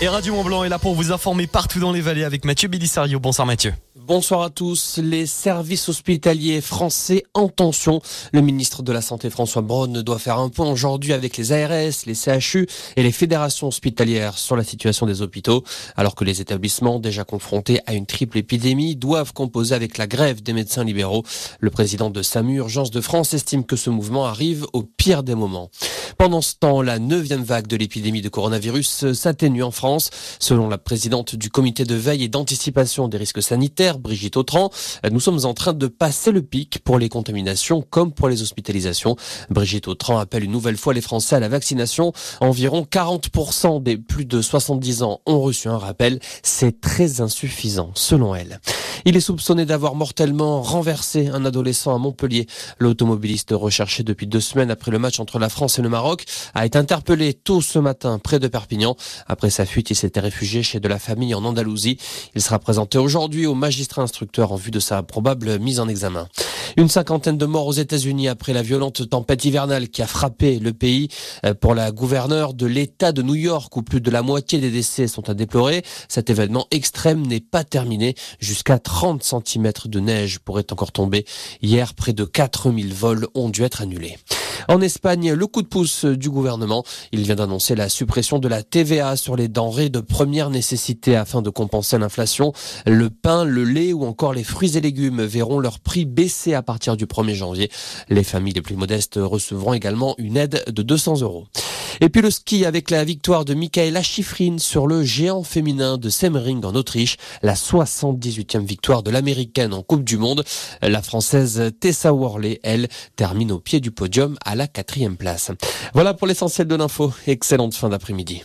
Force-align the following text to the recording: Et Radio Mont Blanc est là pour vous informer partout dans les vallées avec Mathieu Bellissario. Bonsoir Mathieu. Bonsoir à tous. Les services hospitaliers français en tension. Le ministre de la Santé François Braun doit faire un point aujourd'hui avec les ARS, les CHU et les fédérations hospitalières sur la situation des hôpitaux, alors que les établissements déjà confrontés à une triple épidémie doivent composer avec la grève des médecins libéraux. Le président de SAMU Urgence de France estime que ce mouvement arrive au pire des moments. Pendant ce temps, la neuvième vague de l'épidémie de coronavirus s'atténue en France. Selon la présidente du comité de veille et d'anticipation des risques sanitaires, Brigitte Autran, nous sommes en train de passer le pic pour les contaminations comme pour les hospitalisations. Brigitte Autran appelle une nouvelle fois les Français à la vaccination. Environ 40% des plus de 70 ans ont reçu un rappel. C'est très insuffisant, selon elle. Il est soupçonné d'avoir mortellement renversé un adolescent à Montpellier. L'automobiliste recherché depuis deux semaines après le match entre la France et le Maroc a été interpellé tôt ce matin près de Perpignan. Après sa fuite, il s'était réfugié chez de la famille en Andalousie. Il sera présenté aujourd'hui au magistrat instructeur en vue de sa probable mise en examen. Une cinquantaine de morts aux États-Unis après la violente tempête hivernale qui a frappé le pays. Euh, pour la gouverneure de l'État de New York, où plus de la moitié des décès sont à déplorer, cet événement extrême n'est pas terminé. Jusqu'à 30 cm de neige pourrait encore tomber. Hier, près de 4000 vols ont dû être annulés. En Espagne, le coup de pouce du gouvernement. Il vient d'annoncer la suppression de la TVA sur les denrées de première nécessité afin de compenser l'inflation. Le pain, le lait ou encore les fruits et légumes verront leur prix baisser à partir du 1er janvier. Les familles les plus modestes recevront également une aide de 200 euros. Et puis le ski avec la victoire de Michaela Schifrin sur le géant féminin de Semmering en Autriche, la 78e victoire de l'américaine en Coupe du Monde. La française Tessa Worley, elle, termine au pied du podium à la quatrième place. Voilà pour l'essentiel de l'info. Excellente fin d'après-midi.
Et 0.00 0.08
Radio 0.08 0.34
Mont 0.34 0.44
Blanc 0.44 0.64
est 0.64 0.68
là 0.68 0.78
pour 0.78 0.94
vous 0.94 1.12
informer 1.12 1.46
partout 1.46 1.78
dans 1.78 1.92
les 1.92 2.00
vallées 2.00 2.24
avec 2.24 2.44
Mathieu 2.44 2.68
Bellissario. 2.68 3.20
Bonsoir 3.20 3.46
Mathieu. 3.46 3.72
Bonsoir 4.06 4.42
à 4.42 4.50
tous. 4.50 4.98
Les 4.98 5.24
services 5.24 5.88
hospitaliers 5.88 6.60
français 6.60 7.22
en 7.32 7.48
tension. 7.48 8.02
Le 8.32 8.42
ministre 8.42 8.82
de 8.82 8.92
la 8.92 9.00
Santé 9.00 9.30
François 9.30 9.62
Braun 9.62 10.02
doit 10.02 10.18
faire 10.18 10.38
un 10.38 10.50
point 10.50 10.70
aujourd'hui 10.70 11.14
avec 11.14 11.38
les 11.38 11.52
ARS, 11.52 11.92
les 12.04 12.14
CHU 12.14 12.66
et 12.96 13.02
les 13.02 13.12
fédérations 13.12 13.68
hospitalières 13.68 14.36
sur 14.36 14.56
la 14.56 14.64
situation 14.64 15.06
des 15.06 15.22
hôpitaux, 15.22 15.64
alors 15.96 16.16
que 16.16 16.24
les 16.24 16.42
établissements 16.42 16.98
déjà 16.98 17.24
confrontés 17.24 17.80
à 17.86 17.94
une 17.94 18.04
triple 18.04 18.36
épidémie 18.36 18.96
doivent 18.96 19.32
composer 19.32 19.74
avec 19.74 19.96
la 19.96 20.06
grève 20.06 20.42
des 20.42 20.52
médecins 20.52 20.84
libéraux. 20.84 21.22
Le 21.60 21.70
président 21.70 22.10
de 22.10 22.20
SAMU 22.20 22.56
Urgence 22.56 22.90
de 22.90 23.00
France 23.00 23.32
estime 23.32 23.64
que 23.64 23.76
ce 23.76 23.88
mouvement 23.88 24.26
arrive 24.26 24.66
au 24.74 24.82
pire 24.82 25.22
des 25.22 25.34
moments. 25.34 25.70
Pendant 26.24 26.40
ce 26.40 26.54
temps, 26.54 26.80
la 26.80 26.98
neuvième 26.98 27.42
vague 27.42 27.66
de 27.66 27.76
l'épidémie 27.76 28.22
de 28.22 28.30
coronavirus 28.30 29.12
s'atténue 29.12 29.62
en 29.62 29.70
France. 29.70 30.08
Selon 30.38 30.70
la 30.70 30.78
présidente 30.78 31.34
du 31.34 31.50
comité 31.50 31.84
de 31.84 31.94
veille 31.94 32.24
et 32.24 32.28
d'anticipation 32.28 33.08
des 33.08 33.18
risques 33.18 33.42
sanitaires, 33.42 33.98
Brigitte 33.98 34.38
Autran, 34.38 34.70
nous 35.12 35.20
sommes 35.20 35.44
en 35.44 35.52
train 35.52 35.74
de 35.74 35.86
passer 35.86 36.32
le 36.32 36.40
pic 36.40 36.78
pour 36.82 36.98
les 36.98 37.10
contaminations 37.10 37.82
comme 37.82 38.10
pour 38.10 38.30
les 38.30 38.40
hospitalisations. 38.40 39.16
Brigitte 39.50 39.86
Autran 39.86 40.16
appelle 40.16 40.44
une 40.44 40.52
nouvelle 40.52 40.78
fois 40.78 40.94
les 40.94 41.02
Français 41.02 41.36
à 41.36 41.40
la 41.40 41.50
vaccination. 41.50 42.14
Environ 42.40 42.86
40% 42.90 43.82
des 43.82 43.98
plus 43.98 44.24
de 44.24 44.40
70 44.40 45.02
ans 45.02 45.20
ont 45.26 45.42
reçu 45.42 45.68
un 45.68 45.76
rappel. 45.76 46.20
C'est 46.42 46.80
très 46.80 47.20
insuffisant, 47.20 47.90
selon 47.94 48.34
elle. 48.34 48.60
Il 49.06 49.18
est 49.18 49.20
soupçonné 49.20 49.66
d'avoir 49.66 49.94
mortellement 49.94 50.62
renversé 50.62 51.28
un 51.28 51.44
adolescent 51.44 51.94
à 51.94 51.98
Montpellier. 51.98 52.46
L'automobiliste 52.78 53.50
recherché 53.52 54.02
depuis 54.02 54.26
deux 54.26 54.40
semaines 54.40 54.70
après 54.70 54.90
le 54.90 54.98
match 54.98 55.20
entre 55.20 55.38
la 55.38 55.50
France 55.50 55.78
et 55.78 55.82
le 55.82 55.90
Maroc 55.90 56.24
a 56.54 56.64
été 56.64 56.78
interpellé 56.78 57.34
tôt 57.34 57.60
ce 57.60 57.78
matin 57.78 58.18
près 58.18 58.38
de 58.38 58.48
Perpignan. 58.48 58.96
Après 59.26 59.50
sa 59.50 59.66
fuite, 59.66 59.90
il 59.90 59.94
s'était 59.94 60.20
réfugié 60.20 60.62
chez 60.62 60.80
de 60.80 60.88
la 60.88 60.98
famille 60.98 61.34
en 61.34 61.44
Andalousie. 61.44 61.98
Il 62.34 62.40
sera 62.40 62.58
présenté 62.58 62.96
aujourd'hui 62.96 63.44
au 63.44 63.54
magistrat 63.54 64.00
instructeur 64.00 64.52
en 64.52 64.56
vue 64.56 64.70
de 64.70 64.80
sa 64.80 65.02
probable 65.02 65.58
mise 65.58 65.80
en 65.80 65.88
examen. 65.88 66.26
Une 66.76 66.88
cinquantaine 66.88 67.38
de 67.38 67.46
morts 67.46 67.68
aux 67.68 67.72
États-Unis 67.72 68.28
après 68.28 68.52
la 68.52 68.62
violente 68.62 69.08
tempête 69.08 69.44
hivernale 69.44 69.88
qui 69.88 70.02
a 70.02 70.06
frappé 70.06 70.58
le 70.58 70.72
pays. 70.72 71.08
Euh, 71.44 71.54
pour 71.54 71.74
la 71.74 71.92
gouverneure 71.92 72.52
de 72.52 72.66
l'État 72.66 73.12
de 73.12 73.22
New 73.22 73.36
York, 73.36 73.76
où 73.76 73.82
plus 73.82 74.00
de 74.00 74.10
la 74.10 74.22
moitié 74.22 74.58
des 74.58 74.70
décès 74.70 75.06
sont 75.06 75.30
à 75.30 75.34
déplorer, 75.34 75.82
cet 76.08 76.30
événement 76.30 76.66
extrême 76.70 77.26
n'est 77.26 77.40
pas 77.40 77.64
terminé. 77.64 78.14
Jusqu'à 78.40 78.78
30 78.78 79.22
cm 79.22 79.72
de 79.86 80.00
neige 80.00 80.40
pourrait 80.40 80.66
encore 80.72 80.92
tomber. 80.92 81.24
Hier, 81.62 81.94
près 81.94 82.12
de 82.12 82.24
4000 82.24 82.92
vols 82.92 83.28
ont 83.34 83.50
dû 83.50 83.62
être 83.62 83.82
annulés. 83.82 84.18
En 84.68 84.80
Espagne, 84.80 85.32
le 85.32 85.46
coup 85.46 85.62
de 85.62 85.66
pouce 85.66 86.04
du 86.04 86.30
gouvernement. 86.30 86.84
Il 87.12 87.22
vient 87.22 87.34
d'annoncer 87.34 87.74
la 87.74 87.88
suppression 87.88 88.38
de 88.38 88.48
la 88.48 88.62
TVA 88.62 89.16
sur 89.16 89.36
les 89.36 89.48
denrées 89.48 89.88
de 89.88 90.00
première 90.00 90.50
nécessité 90.50 91.16
afin 91.16 91.42
de 91.42 91.50
compenser 91.50 91.98
l'inflation. 91.98 92.52
Le 92.86 93.10
pain, 93.10 93.44
le 93.44 93.64
lait 93.64 93.92
ou 93.92 94.04
encore 94.04 94.32
les 94.32 94.44
fruits 94.44 94.76
et 94.76 94.80
légumes 94.80 95.22
verront 95.22 95.58
leur 95.58 95.80
prix 95.80 96.04
baisser 96.04 96.54
à 96.54 96.62
partir 96.62 96.96
du 96.96 97.06
1er 97.06 97.34
janvier. 97.34 97.70
Les 98.08 98.24
familles 98.24 98.54
les 98.54 98.62
plus 98.62 98.76
modestes 98.76 99.18
recevront 99.22 99.74
également 99.74 100.14
une 100.18 100.36
aide 100.36 100.64
de 100.66 100.82
200 100.82 101.20
euros. 101.20 101.46
Et 102.00 102.08
puis 102.08 102.22
le 102.22 102.30
ski 102.30 102.64
avec 102.64 102.90
la 102.90 103.04
victoire 103.04 103.44
de 103.44 103.54
Michaela 103.54 104.02
Schifrin 104.02 104.58
sur 104.58 104.86
le 104.86 105.02
géant 105.02 105.42
féminin 105.42 105.98
de 105.98 106.08
Semmering 106.08 106.64
en 106.64 106.74
Autriche, 106.74 107.16
la 107.42 107.54
78e 107.54 108.64
victoire 108.64 109.02
de 109.02 109.10
l'américaine 109.10 109.74
en 109.74 109.82
Coupe 109.82 110.04
du 110.04 110.16
Monde. 110.16 110.44
La 110.82 111.02
française 111.02 111.72
Tessa 111.80 112.12
Worley, 112.12 112.60
elle, 112.62 112.88
termine 113.16 113.52
au 113.52 113.58
pied 113.58 113.80
du 113.80 113.90
podium 113.90 114.36
à 114.44 114.54
la 114.54 114.66
quatrième 114.66 115.16
place. 115.16 115.50
Voilà 115.92 116.14
pour 116.14 116.26
l'essentiel 116.26 116.66
de 116.66 116.74
l'info. 116.74 117.12
Excellente 117.26 117.74
fin 117.74 117.88
d'après-midi. 117.88 118.42